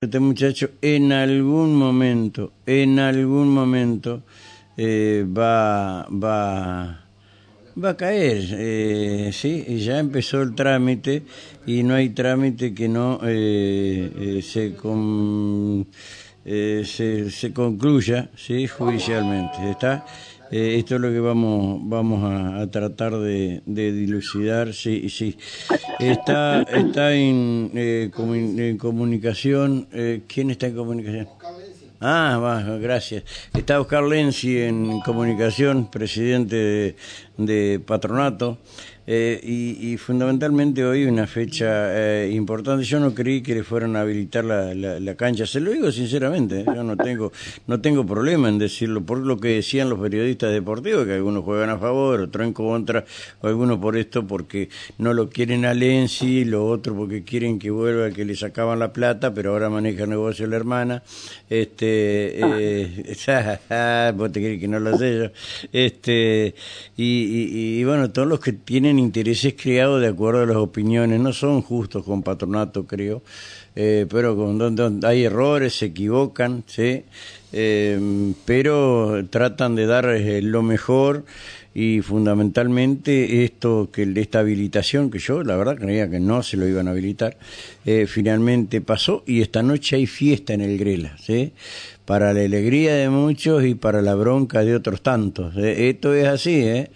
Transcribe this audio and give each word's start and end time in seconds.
Este 0.00 0.20
muchacho 0.20 0.70
en 0.80 1.10
algún 1.10 1.74
momento, 1.74 2.52
en 2.66 3.00
algún 3.00 3.48
momento 3.48 4.22
eh, 4.76 5.26
va, 5.26 6.06
va, 6.08 7.04
va 7.84 7.90
a 7.90 7.96
caer, 7.96 8.44
eh, 8.52 9.30
sí, 9.32 9.64
ya 9.80 9.98
empezó 9.98 10.40
el 10.40 10.54
trámite 10.54 11.24
y 11.66 11.82
no 11.82 11.94
hay 11.94 12.10
trámite 12.10 12.72
que 12.72 12.88
no 12.88 13.18
eh, 13.24 14.12
eh 14.16 14.40
se, 14.40 14.76
con, 14.76 15.84
eh, 16.44 16.84
se, 16.86 17.28
se 17.32 17.52
concluya, 17.52 18.30
sí, 18.36 18.68
judicialmente, 18.68 19.68
está. 19.68 20.06
Eh, 20.50 20.76
esto 20.78 20.94
es 20.94 21.00
lo 21.00 21.10
que 21.10 21.20
vamos 21.20 21.80
vamos 21.84 22.24
a, 22.24 22.66
tratar 22.70 23.18
de, 23.18 23.62
de, 23.66 23.92
dilucidar. 23.92 24.72
Sí, 24.72 25.08
sí. 25.10 25.36
Está 25.98 26.62
está 26.62 27.14
en, 27.14 27.70
eh, 27.74 28.10
en 28.16 28.78
comunicación. 28.78 29.88
Eh, 29.92 30.22
¿Quién 30.26 30.50
está 30.50 30.66
en 30.66 30.74
comunicación? 30.74 31.28
Ah, 32.00 32.38
va, 32.40 32.62
gracias. 32.78 33.24
Está 33.52 33.80
Oscar 33.80 34.04
Lenzi 34.04 34.58
en 34.58 35.00
comunicación, 35.00 35.90
presidente 35.90 36.56
de, 36.56 36.96
de 37.36 37.80
Patronato. 37.80 38.58
Eh, 39.10 39.40
y, 39.42 39.96
fundamentalmente 39.96 40.84
hoy 40.84 41.06
una 41.06 41.26
fecha 41.26 41.98
eh, 41.98 42.30
importante. 42.30 42.84
Yo 42.84 43.00
no 43.00 43.14
creí 43.14 43.40
que 43.40 43.54
le 43.54 43.64
fueran 43.64 43.96
a 43.96 44.02
habilitar 44.02 44.44
la, 44.44 44.74
la, 44.74 45.14
cancha. 45.14 45.46
Se 45.46 45.60
lo 45.60 45.70
digo 45.70 45.90
sinceramente. 45.90 46.60
¿eh? 46.60 46.64
Yo 46.66 46.82
no 46.82 46.94
tengo 46.94 47.32
no 47.66 47.80
tengo 47.80 48.04
problema 48.04 48.50
en 48.50 48.58
decirlo 48.58 49.00
por 49.00 49.16
lo 49.16 49.38
que 49.38 49.48
decían 49.48 49.88
los 49.88 49.98
periodistas 49.98 50.52
deportivos, 50.52 51.06
que 51.06 51.14
algunos 51.14 51.42
juegan 51.42 51.70
a 51.70 51.78
favor, 51.78 52.20
otros 52.20 52.46
en 52.46 52.52
contra, 52.52 53.06
o 53.40 53.48
algunos 53.48 53.78
por 53.78 53.96
esto 53.96 54.26
porque 54.26 54.68
no 54.98 55.14
lo 55.14 55.30
quieren 55.30 55.64
a 55.64 55.72
Lenzi, 55.72 56.44
lo 56.44 56.66
otro 56.66 56.94
porque 56.94 57.24
quieren 57.24 57.58
que 57.58 57.70
vuelva, 57.70 58.10
que 58.10 58.26
le 58.26 58.36
sacaban 58.36 58.78
la 58.78 58.92
plata, 58.92 59.32
pero 59.32 59.52
ahora 59.52 59.70
maneja 59.70 60.04
negocio 60.04 60.46
la 60.46 60.56
hermana. 60.56 61.02
Este, 61.48 62.40
eh, 62.40 64.12
vos 64.14 64.32
te 64.32 64.40
crees 64.40 64.60
que 64.60 64.68
no 64.68 64.78
lo 64.80 64.98
sé 64.98 65.16
yo. 65.16 65.30
Este, 65.72 66.54
y, 66.94 67.04
y, 67.04 67.80
y 67.80 67.84
bueno, 67.84 68.10
todos 68.10 68.28
los 68.28 68.40
que 68.40 68.52
tienen 68.52 68.97
intereses 68.98 69.54
creados 69.54 70.00
de 70.00 70.08
acuerdo 70.08 70.42
a 70.42 70.46
las 70.46 70.56
opiniones, 70.56 71.20
no 71.20 71.32
son 71.32 71.62
justos 71.62 72.04
con 72.04 72.22
patronato, 72.22 72.86
creo, 72.86 73.22
eh, 73.80 74.06
pero 74.10 74.36
con 74.36 74.58
donde 74.58 75.06
hay 75.06 75.24
errores, 75.24 75.78
se 75.78 75.86
equivocan, 75.86 76.64
¿sí? 76.66 77.04
Eh, 77.52 78.34
pero 78.44 79.24
tratan 79.30 79.76
de 79.76 79.86
dar 79.86 80.06
eh, 80.06 80.42
lo 80.42 80.62
mejor 80.62 81.24
y 81.74 82.02
fundamentalmente 82.02 83.44
esto 83.44 83.88
que 83.92 84.12
esta 84.16 84.40
habilitación 84.40 85.12
que 85.12 85.20
yo 85.20 85.44
la 85.44 85.54
verdad 85.54 85.76
creía 85.76 86.10
que 86.10 86.18
no 86.18 86.42
se 86.42 86.56
lo 86.56 86.66
iban 86.66 86.88
a 86.88 86.90
habilitar 86.90 87.36
eh, 87.86 88.06
finalmente 88.08 88.80
pasó 88.80 89.22
y 89.26 89.42
esta 89.42 89.62
noche 89.62 89.94
hay 89.94 90.06
fiesta 90.06 90.54
en 90.54 90.60
el 90.60 90.76
Grela 90.76 91.16
¿sí? 91.18 91.52
para 92.04 92.32
la 92.32 92.40
alegría 92.40 92.94
de 92.96 93.10
muchos 93.10 93.64
y 93.64 93.76
para 93.76 94.02
la 94.02 94.16
bronca 94.16 94.64
de 94.64 94.74
otros 94.74 95.02
tantos 95.02 95.56
¿eh? 95.56 95.88
esto 95.88 96.14
es 96.14 96.26
así 96.26 96.64
¿eh? 96.64 96.90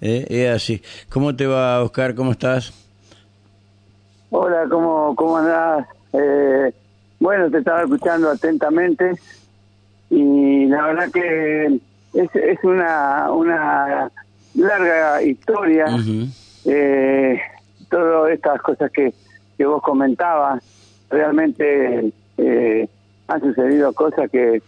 ¿Eh? 0.00 0.26
es 0.28 0.54
así 0.54 0.82
cómo 1.08 1.34
te 1.34 1.48
va 1.48 1.82
Oscar 1.82 2.14
cómo 2.14 2.30
estás 2.30 2.72
hola 4.30 4.68
cómo 4.70 5.16
cómo 5.16 5.38
andás 5.38 5.97
eh, 6.18 6.72
bueno 7.20 7.50
te 7.50 7.58
estaba 7.58 7.82
escuchando 7.82 8.30
atentamente 8.30 9.12
y 10.10 10.66
la 10.66 10.86
verdad 10.86 11.10
que 11.12 11.80
es, 12.14 12.34
es 12.34 12.64
una 12.64 13.30
una 13.32 14.10
larga 14.58 15.22
historia, 15.22 15.86
uh 15.86 15.98
-huh. 15.98 16.28
eh, 16.66 17.40
todas 17.90 18.30
estas 18.32 18.60
cosas 18.62 18.90
que, 18.90 19.12
que 19.56 19.64
vos 19.66 19.82
comentabas, 19.82 20.62
realmente 21.10 22.12
eh, 22.38 22.88
han 23.28 23.40
sucedido 23.40 23.92
cosas 23.92 24.30
que 24.30 24.62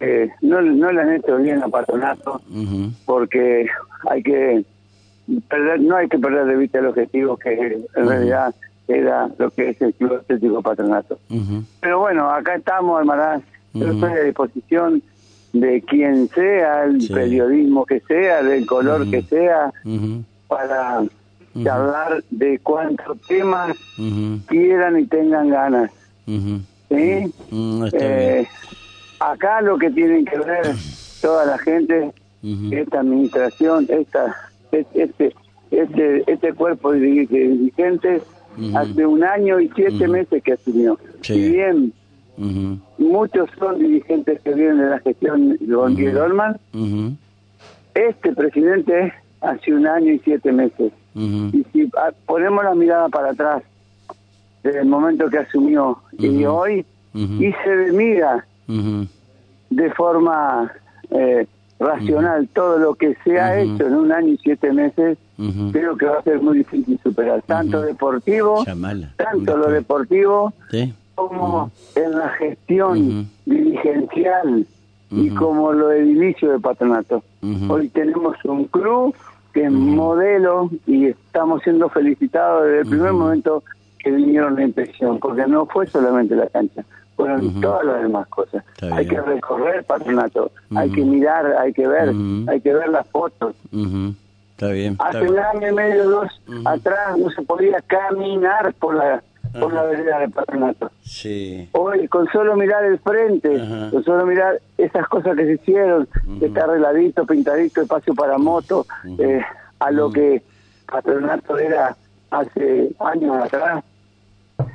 eh, 0.00 0.30
no, 0.40 0.60
no 0.60 0.92
le 0.92 1.00
han 1.00 1.12
hecho 1.14 1.36
bien 1.36 1.62
a 1.62 1.68
Patronato, 1.68 2.40
uh 2.50 2.54
-huh. 2.54 2.92
porque 3.04 3.66
hay 4.08 4.22
que 4.22 4.64
perder, 5.48 5.80
no 5.80 5.96
hay 5.96 6.08
que 6.08 6.18
perder 6.18 6.46
de 6.46 6.56
vista 6.56 6.78
el 6.78 6.86
objetivo 6.86 7.36
que 7.36 7.52
en 7.52 7.80
uh 7.82 7.86
-huh. 7.94 8.08
realidad 8.08 8.54
era 8.98 9.28
lo 9.38 9.50
que 9.50 9.70
es 9.70 9.82
el 9.82 9.94
Club 9.94 10.14
Atlético 10.14 10.62
Patronato. 10.62 11.18
Pero 11.80 12.00
bueno, 12.00 12.30
acá 12.30 12.56
estamos, 12.56 13.00
hermanas, 13.00 13.42
yo 13.72 13.86
estoy 13.88 14.12
a 14.12 14.22
disposición 14.22 15.02
de 15.52 15.82
quien 15.82 16.28
sea, 16.28 16.84
el 16.84 17.00
sí. 17.02 17.12
periodismo 17.12 17.84
que 17.84 18.00
sea, 18.00 18.42
del 18.42 18.66
color 18.66 19.02
uh 19.02 19.04
-huh. 19.04 19.10
que 19.10 19.22
sea, 19.22 19.72
para 20.48 21.02
charlar 21.62 22.22
de 22.30 22.58
cuántos 22.60 23.20
temas 23.22 23.76
quieran 24.46 24.98
y 24.98 25.06
tengan 25.06 25.50
ganas. 25.50 25.90
¿Sí? 26.26 27.32
Mm, 27.50 27.86
eh, 27.92 28.46
acá 29.18 29.60
lo 29.60 29.78
que 29.78 29.90
tienen 29.90 30.24
que 30.24 30.38
ver 30.38 30.74
toda 31.20 31.46
la 31.46 31.58
gente, 31.58 32.12
esta 32.70 33.00
administración, 33.00 33.86
esta, 33.88 34.34
este, 34.72 35.34
este, 35.70 36.24
este 36.26 36.52
cuerpo 36.52 36.92
de 36.92 37.00
dirigentes, 37.00 38.22
hace 38.74 39.06
un 39.06 39.24
año 39.24 39.60
y 39.60 39.70
siete 39.74 40.08
meses 40.08 40.42
que 40.42 40.52
asumió. 40.52 40.98
Sí. 41.22 41.34
Si 41.34 41.50
bien. 41.52 41.92
Muchos 42.98 43.48
son 43.58 43.78
dirigentes 43.78 44.40
que 44.40 44.54
vienen 44.54 44.78
de 44.78 44.90
la 44.90 44.98
gestión 45.00 45.50
de 45.50 45.66
Don 45.66 45.94
-huh. 45.96 46.12
Dolman. 46.12 46.58
Este 47.94 48.32
presidente 48.32 49.12
hace 49.40 49.74
un 49.74 49.86
año 49.86 50.12
y 50.12 50.18
siete 50.20 50.50
meses. 50.50 50.92
Y 51.14 51.64
si 51.72 51.90
ponemos 52.26 52.64
la 52.64 52.74
mirada 52.74 53.08
para 53.08 53.30
atrás, 53.30 53.62
desde 54.62 54.80
el 54.80 54.86
momento 54.86 55.28
que 55.28 55.38
asumió 55.38 55.98
y 56.18 56.44
hoy, 56.44 56.84
y 57.14 57.52
se 57.64 57.92
mira 57.92 58.46
de 59.70 59.90
forma 59.92 60.72
eh, 61.10 61.46
racional 61.82 62.48
todo 62.48 62.78
lo 62.78 62.94
que 62.94 63.16
se 63.24 63.40
ha 63.40 63.60
hecho 63.60 63.86
en 63.86 63.94
un 63.94 64.12
año 64.12 64.28
y 64.28 64.38
siete 64.38 64.72
meses, 64.72 65.18
creo 65.72 65.96
que 65.96 66.06
va 66.06 66.18
a 66.18 66.22
ser 66.22 66.40
muy 66.40 66.58
difícil 66.58 66.98
superar. 67.02 67.42
Tanto 67.42 67.82
deportivo, 67.82 68.64
tanto 69.16 69.56
lo 69.56 69.70
deportivo. 69.70 70.52
Como 71.14 71.70
en 71.94 72.18
la 72.18 72.28
gestión 72.30 73.28
dirigencial 73.44 74.66
y 75.10 75.28
como 75.30 75.72
lo 75.72 75.92
edilicio 75.92 76.52
de 76.52 76.58
patronato. 76.58 77.22
Hoy 77.68 77.88
tenemos 77.88 78.36
un 78.44 78.64
club 78.64 79.14
que 79.52 79.64
es 79.64 79.70
modelo 79.70 80.70
y 80.86 81.08
estamos 81.08 81.62
siendo 81.62 81.90
felicitados 81.90 82.64
desde 82.64 82.80
el 82.80 82.88
primer 82.88 83.12
momento 83.12 83.62
que 83.98 84.10
vinieron 84.10 84.56
la 84.56 84.64
inspección, 84.64 85.18
porque 85.18 85.46
no 85.46 85.66
fue 85.66 85.86
solamente 85.86 86.34
la 86.34 86.46
cancha, 86.46 86.82
fueron 87.22 87.60
todas 87.60 87.84
las 87.84 88.02
demás 88.02 88.26
cosas. 88.28 88.64
Hay 88.92 89.06
que 89.06 89.20
recorrer 89.20 89.84
patronato, 89.84 90.50
hay 90.74 90.90
que 90.90 91.04
mirar, 91.04 91.46
hay 91.58 91.72
que 91.72 91.86
ver, 91.86 92.12
hay 92.48 92.60
que 92.60 92.74
ver 92.74 92.88
las 92.88 93.06
fotos. 93.08 93.54
Está 94.52 94.68
bien. 94.68 94.96
Hace 94.98 95.28
un 95.28 95.38
año 95.38 95.68
y 95.68 95.72
medio, 95.72 96.10
dos 96.10 96.28
atrás, 96.64 97.16
no 97.18 97.30
se 97.30 97.42
podía 97.42 97.80
caminar 97.86 98.74
por 98.74 98.94
la 98.94 99.22
por 99.60 99.70
la 99.70 99.82
vereda 99.82 100.20
del 100.20 100.30
patronato. 100.30 100.90
Sí. 101.02 101.68
Hoy, 101.72 102.08
con 102.08 102.26
solo 102.28 102.56
mirar 102.56 102.86
el 102.86 102.98
frente, 103.00 103.50
con 103.90 104.02
solo 104.02 104.24
mirar 104.24 104.58
esas 104.78 105.06
cosas 105.08 105.36
que 105.36 105.44
se 105.44 105.52
hicieron, 105.54 106.08
-huh. 106.08 106.42
está 106.42 106.64
arregladito, 106.64 107.26
pintadito, 107.26 107.82
espacio 107.82 108.14
para 108.14 108.38
moto, 108.38 108.86
eh, 109.18 109.42
a 109.78 109.90
lo 109.90 110.10
que 110.10 110.42
patronato 110.86 111.58
era 111.58 111.94
hace 112.30 112.88
años 112.98 113.36
atrás, 113.44 113.84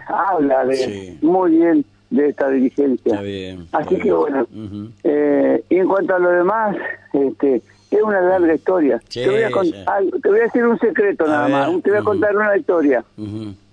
habla 0.07 0.63
de 0.65 0.75
sí. 0.75 1.19
muy 1.23 1.57
bien 1.57 1.83
de 2.09 2.29
esta 2.29 2.49
dirigencia. 2.49 3.11
Está 3.11 3.21
bien, 3.21 3.61
está 3.61 3.77
Así 3.79 3.95
bien. 3.95 4.01
que 4.01 4.11
bueno, 4.13 4.47
eh, 5.03 5.63
y 5.69 5.75
en 5.77 5.87
cuanto 5.87 6.15
a 6.15 6.19
lo 6.19 6.29
demás, 6.29 6.75
este 7.13 7.61
es 7.91 8.01
una 8.01 8.21
larga 8.21 8.53
historia. 8.53 8.99
Sí, 9.09 9.21
te, 9.23 9.29
voy 9.29 9.43
a 9.43 9.49
sí. 9.63 9.71
te, 10.21 10.29
voy 10.29 10.39
a 10.39 10.43
decir 10.43 10.65
un 10.65 10.79
secreto 10.79 11.25
a 11.25 11.27
nada 11.27 11.43
ver. 11.43 11.51
más, 11.51 11.83
te 11.83 11.89
voy 11.89 11.99
a 11.99 12.03
contar 12.03 12.35
una 12.35 12.57
historia. 12.57 13.03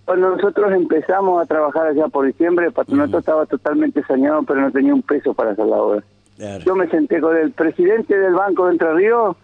Cuando 0.05 0.37
nosotros 0.37 0.73
empezamos 0.73 1.43
a 1.43 1.47
trabajar 1.47 1.87
allá 1.87 2.09
por 2.09 2.27
diciembre, 2.27 2.67
el 2.67 2.73
patronato 2.73 3.19
estaba 3.19 3.47
totalmente 3.47 4.03
saneado, 4.05 4.43
pero 4.43 4.61
no 4.61 4.71
tenía 4.71 4.93
un 4.95 5.03
peso 5.03 5.33
para 5.33 5.53
hacer 5.53 5.65
la 5.67 5.77
obra. 5.77 6.05
Claro. 6.37 6.65
Yo 6.65 6.75
me 6.77 6.89
senté 6.89 7.21
con 7.21 7.37
el 7.37 7.53
presidente 7.53 8.19
del 8.19 8.35
Banco 8.35 8.67
de 8.67 8.73
Entre 8.73 8.93
Ríos 8.93 9.37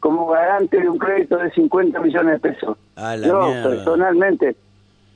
como 0.00 0.28
garante 0.28 0.80
de 0.80 0.88
un 0.88 0.98
crédito 0.98 1.36
de 1.36 1.50
50 1.50 2.00
millones 2.00 2.40
de 2.40 2.50
pesos. 2.50 2.76
Yo, 3.24 3.46
mierda. 3.46 3.70
personalmente. 3.70 4.56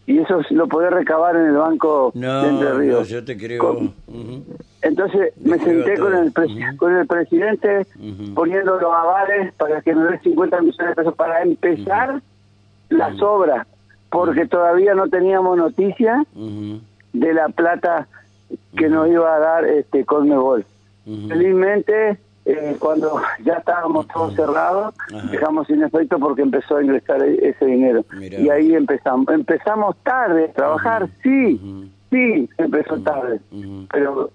Y 0.06 0.18
eso 0.18 0.40
lo 0.50 0.66
podés 0.66 0.90
recabar 0.90 1.36
en 1.36 1.46
el 1.46 1.56
Banco 1.56 2.10
no, 2.14 2.42
de 2.42 2.48
Entre 2.48 2.74
Ríos. 2.74 3.00
No, 3.00 3.04
yo 3.06 3.24
te 3.24 3.36
creo. 3.36 3.58
Con, 3.60 3.76
uh 3.86 3.92
-huh. 4.08 4.42
Entonces 4.82 5.32
me 5.44 5.58
senté 5.58 5.96
con 5.98 6.14
el, 6.14 6.26
uh 6.26 6.32
-huh. 6.32 6.76
con 6.76 6.96
el 6.96 7.06
presidente 7.06 7.86
poniendo 8.34 8.80
los 8.80 8.92
avales 8.92 9.52
para 9.54 9.80
que 9.80 9.94
me 9.94 10.04
dé 10.10 10.18
50 10.18 10.60
millones 10.60 10.88
de 10.88 10.94
pesos 10.94 11.14
para 11.14 11.42
empezar 11.42 12.20
las 12.88 13.22
obras 13.22 13.66
porque 14.10 14.46
todavía 14.46 14.94
no 14.94 15.08
teníamos 15.08 15.56
noticia 15.56 16.24
uh 16.34 16.78
de 17.12 17.34
la 17.34 17.48
plata 17.50 18.08
que 18.74 18.86
uh 18.86 18.90
nos 18.90 19.08
iba 19.08 19.36
a 19.36 19.38
dar 19.38 19.64
este 19.66 20.04
Conmebol. 20.04 20.64
Uh. 21.04 21.28
Felizmente, 21.28 22.18
eh, 22.44 22.76
cuando 22.78 23.20
ya 23.44 23.54
estábamos 23.54 24.06
todos 24.08 24.34
cerrados, 24.34 24.94
dejamos 25.30 25.66
sin 25.66 25.82
efecto 25.82 26.18
porque 26.18 26.42
empezó 26.42 26.76
a 26.76 26.82
ingresar 26.82 27.22
ese 27.22 27.66
dinero. 27.66 28.04
Mirá. 28.12 28.40
Y 28.40 28.48
ahí 28.50 28.74
empezamos. 28.74 29.28
Empezamos 29.28 29.96
tarde 30.02 30.46
a 30.46 30.52
trabajar, 30.52 31.08
sí, 31.22 31.90
Sí, 32.12 32.46
empezó 32.58 32.98
tarde, 32.98 33.40
pero 33.90 34.28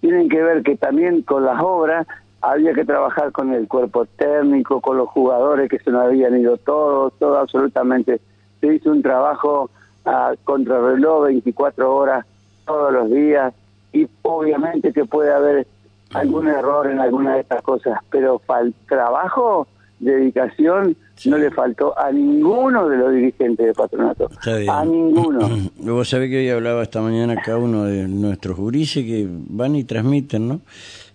tienen 0.00 0.28
que 0.28 0.42
ver 0.42 0.62
que 0.62 0.76
también 0.76 1.22
con 1.22 1.42
las 1.42 1.58
obras 1.62 2.06
había 2.42 2.74
que 2.74 2.84
trabajar 2.84 3.32
con 3.32 3.54
el 3.54 3.66
cuerpo 3.66 4.04
técnico, 4.04 4.82
con 4.82 4.98
los 4.98 5.08
jugadores 5.08 5.70
que 5.70 5.78
se 5.78 5.90
nos 5.90 6.04
habían 6.04 6.38
ido 6.38 6.58
todos, 6.58 7.14
todo 7.18 7.38
absolutamente. 7.38 8.20
Se 8.60 8.74
hizo 8.74 8.90
un 8.90 9.00
trabajo 9.00 9.70
a 10.04 10.34
contrarreloj 10.44 11.24
24 11.24 11.96
horas 11.96 12.26
todos 12.66 12.92
los 12.92 13.10
días 13.10 13.54
y 13.94 14.06
obviamente 14.20 14.92
que 14.92 15.06
puede 15.06 15.32
haber 15.32 15.66
algún 16.14 16.48
error 16.48 16.90
en 16.90 17.00
alguna 17.00 17.34
de 17.34 17.40
estas 17.40 17.62
cosas, 17.62 17.98
pero 18.10 18.38
para 18.38 18.62
el 18.62 18.74
trabajo, 18.88 19.66
dedicación, 19.98 20.96
no 21.26 21.38
le 21.38 21.50
faltó 21.50 21.98
a 21.98 22.12
ninguno 22.12 22.88
de 22.88 22.96
los 22.96 23.12
dirigentes 23.12 23.66
de 23.66 23.74
patronato. 23.74 24.30
A 24.68 24.84
ninguno. 24.84 25.48
Vos 25.78 26.08
sabés 26.08 26.30
que 26.30 26.38
hoy 26.38 26.50
hablaba 26.50 26.82
esta 26.82 27.00
mañana 27.00 27.36
cada 27.44 27.58
uno 27.58 27.84
de 27.84 28.06
nuestros 28.06 28.56
gurises 28.56 29.04
que 29.04 29.26
van 29.28 29.76
y 29.76 29.84
transmiten, 29.84 30.48
¿no? 30.48 30.60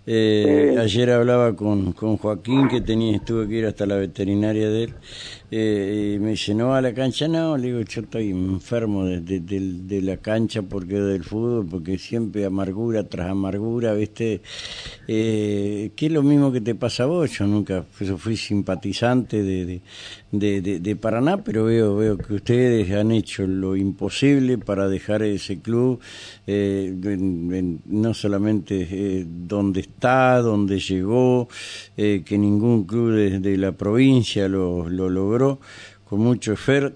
Eh, 0.05 0.75
ayer 0.77 1.11
hablaba 1.11 1.55
con, 1.55 1.93
con 1.93 2.17
Joaquín 2.17 2.67
que 2.67 2.81
tenía, 2.81 3.17
tuve 3.19 3.47
que 3.47 3.55
ir 3.55 3.65
hasta 3.65 3.85
la 3.85 3.95
veterinaria 3.95 4.69
de 4.69 4.83
él 4.83 4.93
eh, 5.55 6.15
y 6.15 6.19
me 6.19 6.31
dice, 6.31 6.55
¿no 6.55 6.73
a 6.73 6.81
la 6.81 6.95
cancha? 6.95 7.27
No, 7.27 7.55
le 7.55 7.67
digo, 7.67 7.81
yo 7.81 8.01
estoy 8.01 8.31
enfermo 8.31 9.05
de, 9.05 9.39
de, 9.39 10.01
la 10.01 10.17
cancha 10.17 10.63
porque 10.63 10.95
del 10.95 11.23
fútbol, 11.23 11.67
porque 11.69 11.99
siempre 11.99 12.43
amargura 12.43 13.03
tras 13.03 13.29
amargura, 13.29 13.93
¿viste? 13.93 14.41
Eh, 15.07 15.91
que 15.95 16.07
es 16.07 16.11
lo 16.11 16.23
mismo 16.23 16.51
que 16.51 16.59
te 16.59 16.73
pasa 16.73 17.03
a 17.03 17.05
vos, 17.05 17.29
yo 17.37 17.45
nunca 17.45 17.83
fui, 17.83 18.35
simpatizante 18.35 19.43
de, 19.43 19.81
de, 20.31 20.95
Paraná, 20.95 21.43
pero 21.43 21.65
veo, 21.65 21.97
veo 21.97 22.17
que 22.17 22.33
ustedes 22.33 22.89
han 22.91 23.11
hecho 23.11 23.45
lo 23.45 23.75
imposible 23.75 24.57
para 24.57 24.87
dejar 24.87 25.21
ese 25.21 25.59
club, 25.59 25.99
eh, 26.47 26.95
no 27.85 28.13
solamente 28.15 28.87
eh, 28.89 29.25
donde 29.27 29.81
está, 29.81 30.41
donde 30.41 30.79
llegó, 30.79 31.47
que 31.95 32.37
ningún 32.39 32.85
club 32.85 33.11
de, 33.39 33.57
la 33.57 33.73
provincia 33.73 34.47
lo, 34.47 34.89
lo 34.89 35.09
logró 35.09 35.42
con 36.13 36.21
mucho, 36.21 36.53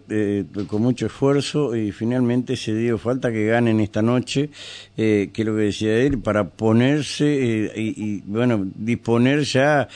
eh, 0.09 0.45
con 0.67 0.81
mucho 0.83 1.07
esfuerzo 1.07 1.75
y 1.75 1.91
finalmente 1.91 2.55
se 2.55 2.75
dio 2.75 2.99
falta 2.99 3.31
que 3.31 3.47
ganen 3.47 3.79
esta 3.79 4.03
noche, 4.03 4.51
eh, 4.95 5.31
que 5.33 5.41
es 5.41 5.47
lo 5.47 5.55
que 5.55 5.63
decía 5.63 5.97
él, 5.97 6.19
para 6.19 6.44
ponerse 6.44 7.25
eh, 7.25 7.71
y, 7.75 8.21
bueno, 8.27 8.63
disponer 8.75 9.39
ya, 9.39 9.88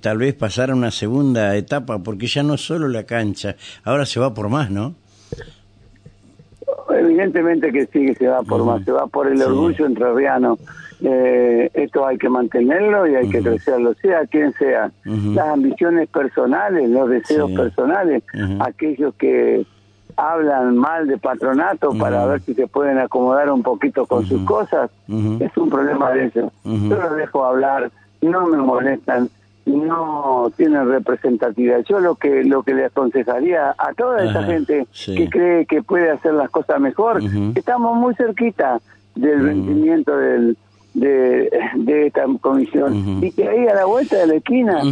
tal 0.00 0.16
vez 0.16 0.32
pasar 0.32 0.70
a 0.70 0.74
una 0.74 0.90
segunda 0.90 1.54
etapa, 1.56 1.98
porque 1.98 2.26
ya 2.26 2.42
no 2.42 2.56
solo 2.56 2.88
la 2.88 3.04
cancha, 3.04 3.54
ahora 3.84 4.06
se 4.06 4.18
va 4.18 4.32
por 4.32 4.48
más, 4.48 4.70
¿no? 4.70 4.94
Evidentemente 6.88 7.70
que 7.72 7.84
sí, 7.92 8.06
que 8.06 8.14
se 8.14 8.28
va 8.28 8.42
por 8.42 8.64
más, 8.64 8.82
se 8.82 8.92
va 8.92 9.06
por 9.06 9.28
el 9.28 9.42
orgullo 9.42 9.84
entrerriano 9.84 10.58
eh, 11.02 11.70
esto 11.74 12.06
hay 12.06 12.18
que 12.18 12.28
mantenerlo 12.28 13.06
y 13.06 13.14
hay 13.14 13.28
que 13.28 13.42
crecerlo, 13.42 13.94
sea 13.94 14.26
quien 14.26 14.52
sea. 14.54 14.90
Las 15.04 15.48
ambiciones 15.48 16.08
personales, 16.08 16.88
los 16.90 17.08
deseos 17.08 17.50
personales, 17.52 18.22
aquellos 18.60 19.14
que 19.14 19.64
hablan 20.16 20.76
mal 20.76 21.06
de 21.06 21.16
patronato 21.16 21.94
para 21.94 22.26
ver 22.26 22.40
si 22.42 22.54
se 22.54 22.66
pueden 22.66 22.98
acomodar 22.98 23.50
un 23.50 23.62
poquito 23.62 24.06
con 24.06 24.26
sus 24.26 24.42
cosas, 24.42 24.90
es 25.08 25.56
un 25.56 25.70
problema 25.70 26.10
de 26.12 26.26
eso. 26.26 26.52
Yo 26.64 26.96
los 26.96 27.16
dejo 27.16 27.44
hablar, 27.44 27.90
no 28.20 28.46
me 28.46 28.58
molestan, 28.58 29.30
no 29.64 30.52
tienen 30.56 30.88
representatividad. 30.88 31.82
Yo 31.88 32.00
lo 32.00 32.16
que 32.16 32.44
lo 32.44 32.62
que 32.62 32.74
le 32.74 32.86
aconsejaría 32.86 33.74
a 33.78 33.94
toda 33.94 34.24
esa 34.24 34.42
gente 34.42 34.86
que 35.06 35.30
cree 35.30 35.66
que 35.66 35.82
puede 35.82 36.10
hacer 36.10 36.34
las 36.34 36.50
cosas 36.50 36.80
mejor, 36.80 37.22
estamos 37.54 37.96
muy 37.96 38.14
cerquita 38.14 38.80
del 39.14 39.44
rendimiento 39.44 40.16
del 40.16 40.56
de, 40.94 41.50
de 41.76 42.06
esta 42.06 42.24
comisión. 42.40 43.22
Y 43.22 43.32
que 43.32 43.48
ahí 43.48 43.66
a 43.68 43.74
la 43.74 43.84
vuelta 43.84 44.18
de 44.18 44.26
la 44.26 44.34
esquina 44.34 44.82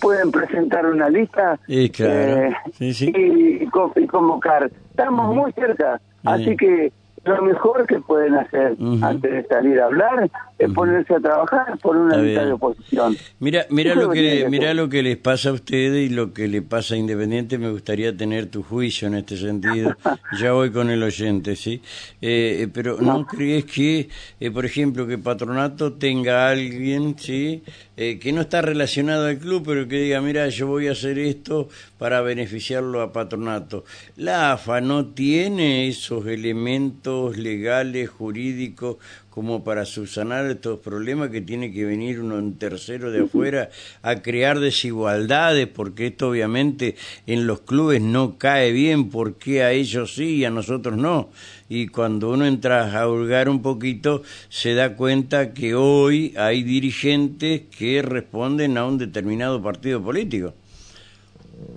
pueden 0.00 0.30
presentar 0.30 0.86
una 0.86 1.08
lista 1.08 1.58
y, 1.66 1.88
claro. 1.90 2.48
Eh, 2.48 2.54
y, 2.80 3.66
convocar. 4.06 4.70
Estamos 4.90 5.34
muy 5.34 5.52
cerca, 5.52 6.00
así 6.24 6.56
que 6.56 6.92
lo 7.24 7.42
mejor 7.42 7.86
que 7.86 8.00
pueden 8.00 8.34
hacer 8.34 8.76
antes 9.02 9.30
de 9.30 9.46
salir 9.46 9.80
a 9.80 9.86
hablar 9.86 10.30
es 10.58 10.72
ponerse 10.72 11.14
a 11.14 11.20
trabajar 11.20 11.78
por 11.78 11.96
una 11.96 12.16
lista 12.16 12.44
de 12.44 12.52
oposición. 12.52 13.16
Mira, 13.40 13.66
mira 13.70 13.94
lo 13.94 14.10
que, 14.10 14.46
mira 14.48 14.74
lo 14.74 14.88
que 14.88 15.02
les 15.02 15.16
pasa 15.16 15.50
a 15.50 15.52
ustedes 15.52 16.10
y 16.10 16.14
lo 16.14 16.32
que 16.32 16.48
le 16.48 16.62
pasa 16.62 16.94
a 16.94 16.98
Independiente. 16.98 17.58
Me 17.58 17.70
gustaría 17.70 18.16
tener 18.16 18.46
tu 18.46 18.62
juicio 18.62 19.08
en 19.08 19.14
este 19.14 19.36
sentido. 19.36 19.96
ya 20.40 20.52
voy 20.52 20.70
con 20.70 20.90
el 20.90 21.02
oyente, 21.02 21.56
sí. 21.56 21.82
Eh, 22.20 22.62
eh, 22.62 22.68
pero 22.72 23.00
no, 23.00 23.26
crees 23.26 23.64
que, 23.64 24.08
eh, 24.38 24.50
por 24.50 24.64
ejemplo, 24.64 25.06
que 25.06 25.18
Patronato 25.18 25.94
tenga 25.94 26.48
alguien, 26.48 27.16
sí, 27.18 27.62
que 27.96 28.32
no 28.32 28.42
está 28.42 28.60
relacionado 28.60 29.26
al 29.26 29.38
club, 29.38 29.62
pero 29.64 29.88
que 29.88 29.96
diga, 29.96 30.20
mira, 30.20 30.48
yo 30.48 30.66
voy 30.66 30.88
a 30.88 30.92
hacer 30.92 31.18
esto 31.18 31.68
para 31.98 32.20
beneficiarlo 32.20 33.00
a 33.00 33.12
Patronato. 33.12 33.84
La 34.16 34.52
AFA 34.52 34.80
no 34.80 35.06
tiene 35.06 35.88
esos 35.88 36.26
elementos 36.26 37.13
legales, 37.36 38.08
jurídicos 38.08 38.96
como 39.30 39.64
para 39.64 39.84
subsanar 39.84 40.46
estos 40.46 40.78
problemas 40.78 41.30
que 41.30 41.40
tiene 41.40 41.72
que 41.72 41.84
venir 41.84 42.20
uno 42.20 42.38
en 42.38 42.54
tercero 42.54 43.10
de 43.10 43.24
afuera 43.24 43.68
a 44.02 44.22
crear 44.22 44.60
desigualdades, 44.60 45.66
porque 45.66 46.06
esto 46.06 46.28
obviamente 46.28 46.94
en 47.26 47.46
los 47.48 47.62
clubes 47.62 48.00
no 48.00 48.38
cae 48.38 48.70
bien, 48.70 49.10
porque 49.10 49.64
a 49.64 49.72
ellos 49.72 50.14
sí 50.14 50.36
y 50.36 50.44
a 50.44 50.50
nosotros 50.50 50.96
no. 50.96 51.30
Y 51.68 51.88
cuando 51.88 52.30
uno 52.30 52.46
entra 52.46 52.96
a 52.96 53.08
hurgar 53.08 53.48
un 53.48 53.60
poquito, 53.60 54.22
se 54.48 54.74
da 54.74 54.94
cuenta 54.94 55.52
que 55.52 55.74
hoy 55.74 56.32
hay 56.36 56.62
dirigentes 56.62 57.62
que 57.76 58.02
responden 58.02 58.78
a 58.78 58.86
un 58.86 58.98
determinado 58.98 59.60
partido 59.60 60.00
político. 60.00 60.54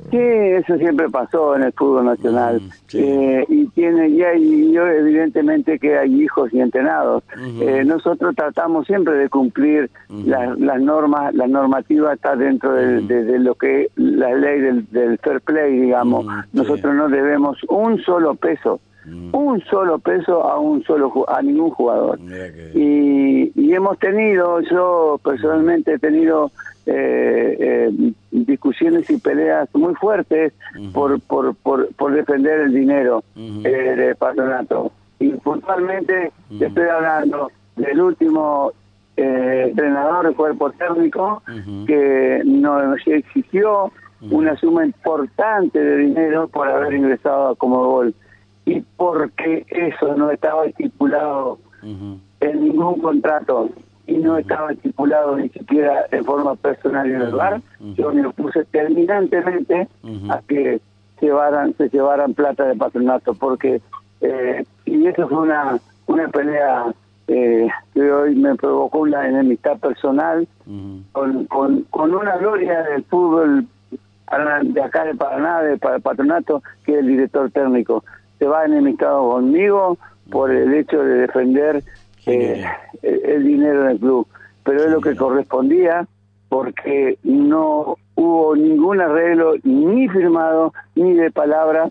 Sí, 0.09 0.17
eso 0.17 0.77
siempre 0.77 1.09
pasó 1.09 1.55
en 1.55 1.63
el 1.63 1.73
fútbol 1.73 2.05
nacional. 2.05 2.61
Mm, 2.61 2.69
eh, 2.93 3.45
y 3.49 3.67
tiene 3.67 4.07
y 4.07 4.23
hay, 4.23 4.71
yo 4.71 4.87
evidentemente 4.87 5.77
que 5.79 5.97
hay 5.97 6.23
hijos 6.23 6.53
y 6.53 6.61
entrenados. 6.61 7.23
Eh, 7.59 7.83
nosotros 7.85 8.33
tratamos 8.35 8.87
siempre 8.87 9.15
de 9.15 9.27
cumplir 9.29 9.89
las 10.09 10.81
normas, 10.81 11.33
la 11.35 11.47
normativa 11.47 12.13
está 12.13 12.35
dentro 12.35 12.73
de, 12.73 13.39
lo 13.39 13.55
que 13.55 13.89
la 13.95 14.33
ley 14.33 14.61
del, 14.61 15.17
fair 15.19 15.41
play, 15.41 15.77
digamos. 15.77 16.25
nosotros 16.53 16.95
no 16.95 17.09
debemos 17.09 17.57
un 17.67 18.01
solo 18.01 18.35
peso 18.35 18.79
un 19.31 19.61
solo 19.69 19.99
peso 19.99 20.43
a 20.43 20.59
un 20.59 20.83
solo 20.83 21.25
a 21.27 21.41
ningún 21.41 21.71
jugador. 21.71 22.19
Y, 22.73 23.51
y 23.55 23.73
hemos 23.73 23.97
tenido 23.99 24.59
yo 24.61 25.19
personalmente 25.23 25.93
he 25.93 25.99
tenido 25.99 26.51
eh, 26.85 27.57
eh, 27.59 28.13
discusiones 28.31 29.09
y 29.09 29.17
peleas 29.17 29.67
muy 29.73 29.93
fuertes 29.95 30.53
por, 30.93 31.19
por, 31.21 31.55
por, 31.55 32.13
defender 32.13 32.61
el 32.61 32.73
dinero 32.73 33.23
eh, 33.35 33.95
del 33.97 34.15
patronato. 34.15 34.91
Y 35.19 35.29
puntualmente 35.31 36.31
estoy 36.59 36.87
hablando 36.87 37.51
del 37.75 37.99
último 37.99 38.71
eh, 39.17 39.65
entrenador 39.69 40.27
de 40.27 40.35
cuerpo 40.35 40.71
técnico 40.71 41.41
que 41.87 42.41
nos 42.45 42.99
exigió 43.07 43.91
una 44.21 44.55
suma 44.57 44.85
importante 44.85 45.79
de 45.79 45.97
dinero 45.97 46.47
por 46.47 46.67
haber 46.67 46.93
ingresado 46.93 47.49
a 47.49 47.55
como 47.55 47.85
gol 47.85 48.15
y 48.67 48.81
porque 48.97 49.65
eso 49.69 50.13
no 50.15 50.29
estaba 50.29 50.65
estipulado 50.65 51.57
en 51.81 52.63
ningún 52.63 52.99
contrato 52.99 53.69
y 54.05 54.17
no 54.17 54.37
estaba 54.37 54.73
estipulado 54.73 55.37
ni 55.37 55.47
siquiera 55.49 56.05
en 56.11 56.25
forma 56.25 56.53
personal 56.55 57.09
en 57.09 57.21
el 57.21 57.31
bar, 57.31 57.61
yo 57.95 58.11
me 58.11 58.25
opuse 58.25 58.65
terminantemente 58.65 59.87
a 60.29 60.41
que 60.47 60.81
llevaran, 61.21 61.73
se 61.77 61.87
llevaran 61.89 62.33
plata 62.33 62.65
de 62.65 62.75
patronato, 62.75 63.33
porque, 63.35 63.81
eh, 64.19 64.65
y 64.85 65.07
eso 65.07 65.29
fue 65.29 65.39
una, 65.39 65.79
una 66.07 66.27
pelea 66.27 66.93
eh, 67.29 67.69
que 67.93 68.11
hoy 68.11 68.35
me 68.35 68.53
provocó 68.55 68.99
una 68.99 69.29
enemistad 69.29 69.77
personal 69.79 70.45
con, 71.13 71.45
con, 71.45 71.83
con 71.83 72.13
una 72.13 72.35
gloria 72.37 72.83
del 72.83 73.03
fútbol 73.05 73.65
de 74.63 74.81
acá 74.81 75.05
de 75.05 75.15
Paraná, 75.15 75.61
de 75.61 75.77
Patronato, 75.77 76.61
que 76.85 76.93
es 76.93 76.99
el 76.99 77.07
director 77.07 77.49
técnico. 77.51 78.03
Se 78.39 78.45
va 78.45 78.65
enemistado 78.65 79.31
conmigo 79.31 79.97
por 80.29 80.51
el 80.51 80.73
hecho 80.73 81.03
de 81.03 81.21
defender 81.21 81.83
eh, 82.25 82.65
el 83.01 83.43
dinero 83.43 83.85
en 83.85 83.91
el 83.91 83.99
club, 83.99 84.27
pero 84.63 84.83
es 84.83 84.91
lo 84.91 85.01
que 85.01 85.15
correspondía 85.15 86.07
porque 86.49 87.17
no 87.23 87.97
hubo 88.15 88.55
ningún 88.55 89.01
arreglo 89.01 89.55
ni 89.63 90.07
firmado 90.09 90.73
ni 90.95 91.13
de 91.13 91.31
palabra 91.31 91.89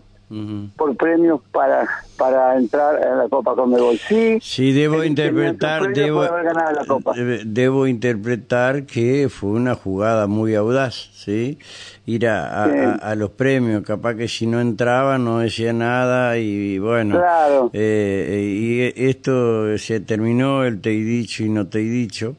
por 0.75 0.95
premios 0.97 1.39
para 1.51 1.87
para 2.17 2.57
entrar 2.57 3.01
a 3.01 3.15
la 3.15 3.29
Copa 3.29 3.55
Conmebol. 3.55 3.97
Sí, 3.97 4.39
sí 4.41 4.73
debo 4.73 5.03
interpretar, 5.03 5.93
debo, 5.93 6.23
la 6.23 6.85
Copa. 6.85 7.13
debo 7.45 7.87
interpretar 7.87 8.85
que 8.85 9.29
fue 9.29 9.51
una 9.51 9.75
jugada 9.75 10.27
muy 10.27 10.55
audaz, 10.55 11.09
¿sí? 11.13 11.59
Ir 12.05 12.27
a, 12.27 12.95
a, 12.95 13.15
los 13.15 13.29
premios, 13.31 13.83
capaz 13.83 14.15
que 14.15 14.27
si 14.27 14.47
no 14.47 14.59
entraba 14.59 15.17
no 15.17 15.39
decía 15.39 15.73
nada 15.73 16.37
y 16.37 16.79
bueno, 16.79 17.15
claro. 17.15 17.69
eh, 17.73 18.93
y 18.95 19.07
esto 19.07 19.77
se 19.77 19.99
terminó 19.99 20.63
el 20.63 20.81
te 20.81 20.91
he 20.91 21.03
dicho 21.03 21.43
y 21.43 21.49
no 21.49 21.67
te 21.67 21.79
he 21.79 21.83
dicho. 21.83 22.35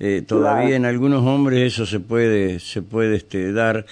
Eh, 0.00 0.22
todavía 0.26 0.76
en 0.76 0.84
algunos 0.84 1.26
hombres 1.26 1.72
eso 1.72 1.84
se 1.84 1.98
puede 1.98 2.60
se 2.60 2.82
puede 2.82 3.16
este, 3.16 3.52
dar 3.52 3.84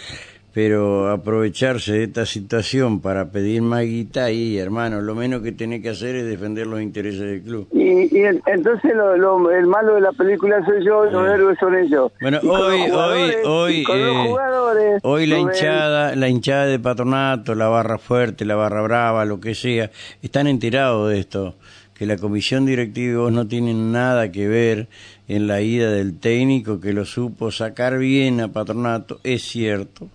pero 0.56 1.10
aprovecharse 1.10 1.92
de 1.92 2.04
esta 2.04 2.24
situación 2.24 3.02
para 3.02 3.30
pedir 3.30 3.60
más 3.60 3.82
guita 3.82 4.30
y 4.30 4.56
hermano, 4.56 5.02
lo 5.02 5.14
menos 5.14 5.42
que 5.42 5.52
tiene 5.52 5.82
que 5.82 5.90
hacer 5.90 6.16
es 6.16 6.24
defender 6.24 6.66
los 6.66 6.80
intereses 6.80 7.20
del 7.20 7.42
club. 7.42 7.68
Y, 7.74 8.08
entonces 8.46 8.90
lo, 8.94 9.50
el 9.50 9.66
malo 9.66 9.96
de 9.96 10.00
la 10.00 10.12
película 10.12 10.64
soy 10.64 10.82
yo, 10.82 11.04
los 11.04 11.28
héroes 11.28 11.58
son 11.60 11.76
ellos. 11.76 12.10
Bueno, 12.22 12.38
hoy, 12.42 12.90
hoy, 12.90 13.34
hoy, 13.44 13.84
eh, 13.86 14.98
hoy 15.02 15.26
la 15.26 15.38
hinchada, 15.40 16.16
la 16.16 16.26
hinchada 16.26 16.64
de 16.64 16.78
patronato, 16.78 17.54
la 17.54 17.68
barra 17.68 17.98
fuerte, 17.98 18.46
la 18.46 18.56
barra 18.56 18.80
brava, 18.80 19.26
lo 19.26 19.38
que 19.38 19.54
sea, 19.54 19.90
están 20.22 20.46
enterados 20.46 21.10
de 21.10 21.18
esto 21.18 21.54
que 21.96 22.06
la 22.06 22.16
comisión 22.16 22.66
directiva 22.66 23.30
no 23.30 23.46
tienen 23.46 23.92
nada 23.92 24.30
que 24.30 24.48
ver 24.48 24.88
en 25.28 25.46
la 25.46 25.60
ida 25.62 25.90
del 25.90 26.18
técnico 26.18 26.80
que 26.80 26.92
lo 26.92 27.04
supo 27.04 27.50
sacar 27.50 27.98
bien 27.98 28.40
a 28.40 28.48
Patronato, 28.48 29.18
es 29.24 29.42
cierto, 29.42 30.08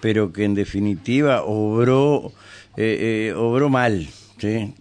pero 0.00 0.32
que 0.32 0.44
en 0.44 0.54
definitiva 0.54 1.42
obró 1.42 2.32
eh, 2.76 3.30
eh, 3.30 3.34
obró 3.34 3.68
mal, 3.68 4.06
¿sí? 4.38 4.72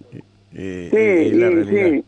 Eh, 0.54 1.63
sí, 1.66 1.75
sí. 1.75 2.04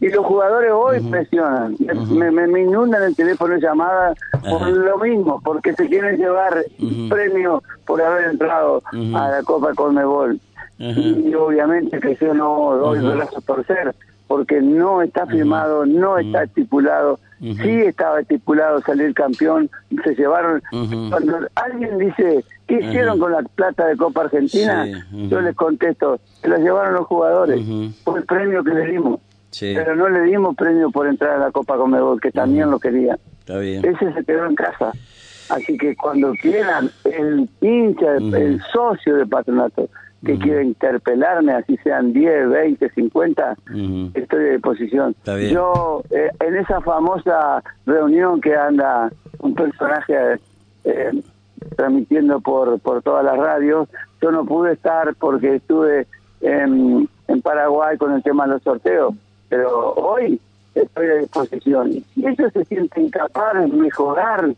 Y 0.00 0.08
los 0.08 0.24
jugadores 0.24 0.70
hoy 0.72 1.00
presionan, 1.00 1.76
me, 1.78 2.62
inundan 2.62 3.02
el 3.02 3.14
teléfono 3.14 3.54
de 3.54 3.60
llamada 3.60 4.14
por 4.48 4.66
lo 4.68 4.98
mismo, 4.98 5.40
porque 5.44 5.74
se 5.74 5.86
quieren 5.88 6.16
llevar 6.16 6.64
premio 7.10 7.62
por 7.84 8.00
haber 8.00 8.30
entrado 8.30 8.82
a 8.92 9.28
la 9.28 9.42
Copa 9.44 9.74
Conmebol. 9.74 10.40
Y 10.78 11.34
obviamente 11.34 11.98
que 12.00 12.16
yo 12.16 12.34
no 12.34 12.76
doy 12.76 13.00
brazos 13.00 13.42
por 13.44 13.66
ser, 13.66 13.94
porque 14.26 14.60
no 14.60 15.02
está 15.02 15.26
firmado, 15.26 15.84
no 15.86 16.18
está 16.18 16.44
estipulado. 16.44 17.18
Sí 17.40 17.70
estaba 17.70 18.20
estipulado 18.20 18.80
salir 18.80 19.14
campeón, 19.14 19.70
se 20.02 20.14
llevaron. 20.14 20.62
Cuando 20.70 21.38
alguien 21.54 21.98
dice, 21.98 22.44
¿qué 22.66 22.80
hicieron 22.80 23.18
con 23.18 23.32
la 23.32 23.42
plata 23.42 23.86
de 23.86 23.96
Copa 23.96 24.22
Argentina? 24.22 24.86
Yo 25.12 25.40
les 25.40 25.54
contesto, 25.54 26.20
se 26.40 26.48
la 26.48 26.58
llevaron 26.58 26.94
los 26.94 27.06
jugadores, 27.06 27.60
por 28.04 28.18
el 28.18 28.24
premio 28.24 28.62
que 28.64 28.74
le 28.74 28.86
dimos. 28.86 29.20
Pero 29.58 29.96
no 29.96 30.08
le 30.08 30.22
dimos 30.22 30.54
premio 30.56 30.90
por 30.90 31.06
entrar 31.06 31.36
a 31.36 31.38
la 31.46 31.50
Copa 31.50 31.76
Comebol, 31.76 32.20
que 32.20 32.30
también 32.30 32.70
lo 32.70 32.78
quería. 32.78 33.18
Ese 33.46 34.12
se 34.12 34.24
quedó 34.24 34.46
en 34.46 34.54
casa. 34.54 34.92
Así 35.48 35.78
que 35.78 35.96
cuando 35.96 36.32
quieran, 36.32 36.90
el 37.04 37.48
hincha, 37.62 38.16
el 38.16 38.60
socio 38.70 39.16
de 39.16 39.26
patronato, 39.26 39.88
que 40.24 40.38
quiera 40.38 40.62
interpelarme, 40.62 41.52
así 41.52 41.76
sean 41.84 42.12
10, 42.12 42.50
20, 42.50 42.90
50, 42.90 43.56
estoy 44.14 44.42
de 44.44 44.52
disposición. 44.52 45.14
Yo, 45.50 46.02
eh, 46.10 46.30
en 46.40 46.56
esa 46.56 46.80
famosa 46.80 47.62
reunión 47.86 48.40
que 48.40 48.54
anda 48.56 49.10
un 49.38 49.54
personaje 49.54 50.40
eh, 50.84 51.22
transmitiendo 51.76 52.40
por, 52.40 52.80
por 52.80 53.02
todas 53.02 53.24
las 53.24 53.36
radios, 53.36 53.88
yo 54.20 54.32
no 54.32 54.44
pude 54.44 54.72
estar 54.72 55.14
porque 55.14 55.56
estuve 55.56 56.06
en, 56.40 57.08
en 57.28 57.42
Paraguay 57.42 57.96
con 57.96 58.12
el 58.12 58.22
tema 58.22 58.46
de 58.46 58.54
los 58.54 58.62
sorteos, 58.62 59.14
pero 59.48 59.94
hoy 59.94 60.40
estoy 60.74 61.06
a 61.06 61.14
disposición. 61.14 61.92
Y 61.92 62.00
si 62.14 62.26
ellos 62.26 62.52
se 62.52 62.64
sienten 62.64 63.08
capaces 63.10 63.70
de 63.70 63.76
mejorar 63.76 64.52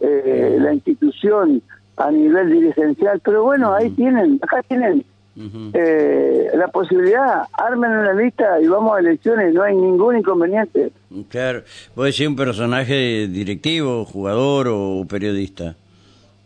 eh, 0.00 0.56
la 0.58 0.72
institución, 0.74 1.62
a 1.96 2.10
nivel 2.10 2.50
dirigencial, 2.50 3.20
pero 3.24 3.44
bueno, 3.44 3.72
ahí 3.74 3.90
tienen, 3.90 4.38
acá 4.42 4.62
tienen 4.62 5.04
eh, 5.36 6.48
la 6.54 6.68
posibilidad, 6.68 7.42
armen 7.52 7.90
una 7.90 8.12
lista 8.12 8.60
y 8.60 8.68
vamos 8.68 8.96
a 8.96 9.00
elecciones, 9.00 9.52
no 9.54 9.62
hay 9.62 9.74
ningún 9.74 10.18
inconveniente. 10.18 10.92
Claro, 11.28 11.62
¿vos 11.94 12.06
decís 12.06 12.26
un 12.26 12.36
personaje 12.36 13.26
directivo, 13.28 14.04
jugador 14.04 14.68
o 14.70 15.04
periodista? 15.08 15.74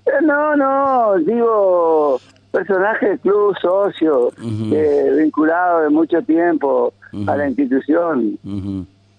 Eh, 0.06 0.10
no, 0.22 0.56
no, 0.56 1.18
digo 1.18 2.20
personaje 2.50 3.10
del 3.10 3.20
club, 3.20 3.54
socio, 3.60 4.32
eh, 4.72 5.12
vinculado 5.18 5.82
de 5.82 5.90
mucho 5.90 6.22
tiempo 6.22 6.94
a 7.26 7.36
la 7.36 7.48
institución. 7.48 8.38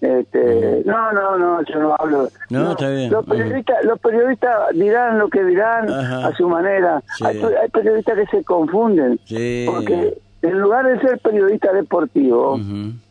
Este, 0.00 0.82
no, 0.86 1.12
no, 1.12 1.36
no, 1.36 1.62
yo 1.62 1.78
no 1.78 1.94
hablo. 1.98 2.28
No, 2.48 2.70
está 2.72 2.88
bien. 2.88 3.10
Los 3.10 3.26
periodistas, 3.26 3.84
los 3.84 3.98
periodistas 4.00 4.70
dirán 4.74 5.18
lo 5.18 5.28
que 5.28 5.44
dirán 5.44 5.90
a 5.90 6.34
su 6.36 6.48
manera. 6.48 7.02
Hay, 7.22 7.38
periodistas 7.70 8.16
que 8.16 8.26
se 8.38 8.44
confunden. 8.44 9.18
Porque 9.66 10.18
en 10.42 10.58
lugar 10.58 10.86
de 10.86 10.98
ser 11.00 11.18
periodista 11.18 11.72
deportivo, 11.72 12.58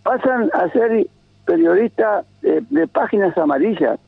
pasan 0.03 0.49
a 0.53 0.69
ser 0.71 1.07
periodistas 1.45 2.25
de 2.41 2.87
páginas 2.87 3.37
amarillas. 3.37 3.99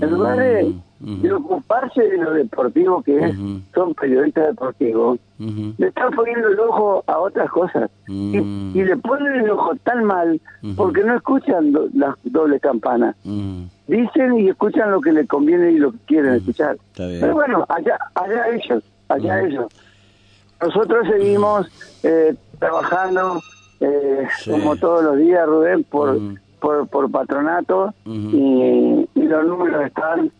En 0.00 0.10
lugar 0.10 0.36
de, 0.36 1.32
ocuparse 1.32 2.02
de 2.02 2.18
lo 2.18 2.32
deportivo 2.32 3.02
que 3.02 3.18
es, 3.18 3.34
son 3.74 3.94
periodistas 3.94 4.48
deportivos, 4.48 5.18
le 5.38 5.86
están 5.86 6.10
poniendo 6.12 6.48
el 6.48 6.60
ojo 6.60 7.04
a 7.06 7.18
otras 7.18 7.50
cosas. 7.50 7.90
y, 8.08 8.82
le 8.82 8.96
ponen 8.98 9.40
el 9.40 9.50
ojo 9.50 9.74
tan 9.84 10.04
mal 10.04 10.40
porque 10.76 11.02
no 11.02 11.16
escuchan 11.16 11.72
las 11.94 12.14
dobles 12.24 12.60
campanas. 12.60 13.16
Dicen 13.86 14.38
y 14.38 14.48
escuchan 14.48 14.90
lo 14.90 15.00
que 15.00 15.12
les 15.12 15.28
conviene 15.28 15.72
y 15.72 15.78
lo 15.78 15.92
que 15.92 15.98
quieren 16.06 16.34
escuchar. 16.34 16.76
Pero 16.96 17.34
bueno, 17.34 17.64
allá, 17.68 17.98
allá 18.14 18.48
ellos, 18.48 18.84
allá 19.08 19.42
ellos. 19.42 19.66
Nosotros 20.60 21.06
seguimos 21.08 21.66
eh, 22.02 22.34
trabajando 22.58 23.40
eh, 23.80 24.26
como 24.50 24.76
todos 24.76 25.04
los 25.04 25.18
días, 25.18 25.46
Rubén, 25.46 25.84
por 25.84 26.18
por, 26.60 26.88
por 26.88 27.10
patronato 27.10 27.94
y, 28.04 29.06
los 29.26 29.46
números 29.46 29.84
están, 29.86 30.30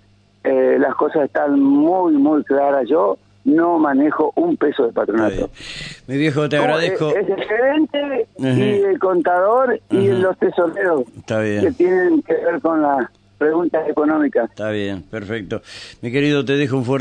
eh, 0.44 0.76
las 0.78 0.94
cosas 0.94 1.24
están 1.24 1.60
muy, 1.60 2.14
muy 2.14 2.42
claras. 2.44 2.88
Yo 2.88 3.18
no 3.44 3.78
manejo 3.78 4.32
un 4.34 4.56
peso 4.56 4.86
de 4.86 4.92
patronato. 4.92 5.50
Mi 6.06 6.16
viejo, 6.16 6.48
te 6.48 6.56
agradezco. 6.56 7.10
Es, 7.10 7.28
el 7.28 7.44
gerente 7.44 8.26
y 8.38 8.82
el 8.82 8.98
contador 8.98 9.80
y 9.90 10.08
los 10.08 10.36
tesoreros 10.38 11.04
que 11.26 11.72
tienen 11.76 12.22
que 12.22 12.34
ver 12.34 12.60
con 12.60 12.82
las 12.82 13.08
preguntas 13.38 13.88
económicas. 13.88 14.50
Está 14.50 14.70
bien, 14.70 15.02
perfecto. 15.02 15.62
Mi 16.02 16.10
querido, 16.10 16.44
te 16.44 16.56
dejo 16.56 16.76
un 16.76 16.84
fuerte 16.84 16.94